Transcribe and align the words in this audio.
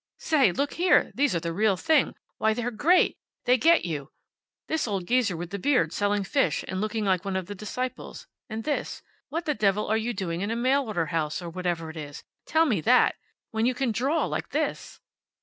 "Say, 0.17 0.51
look 0.51 0.73
here! 0.73 1.11
These 1.13 1.35
are 1.35 1.39
the 1.39 1.53
real 1.53 1.77
thing. 1.77 2.15
Why, 2.39 2.55
they're 2.55 2.71
great! 2.71 3.19
They 3.45 3.55
get 3.59 3.85
you. 3.85 4.09
This 4.67 4.87
old 4.87 5.05
geezer 5.07 5.37
with 5.37 5.51
the 5.51 5.59
beard, 5.59 5.93
selling 5.93 6.23
fish 6.23 6.65
and 6.67 6.81
looking 6.81 7.05
like 7.05 7.23
one 7.23 7.35
of 7.35 7.45
the 7.45 7.53
Disciples. 7.53 8.25
And 8.49 8.63
this. 8.63 9.03
What 9.29 9.45
the 9.45 9.53
devil 9.53 9.85
are 9.85 9.97
you 9.97 10.13
doing 10.15 10.41
in 10.41 10.49
a 10.49 10.55
mail 10.55 10.85
order 10.85 11.05
house, 11.13 11.39
or 11.39 11.51
whatever 11.51 11.91
it 11.91 11.97
is? 11.97 12.23
Tell 12.47 12.65
me 12.65 12.81
that! 12.81 13.15
When 13.51 13.67
you 13.67 13.75
can 13.75 13.91
draw 13.91 14.25
like 14.25 14.49
this!" 14.49 14.99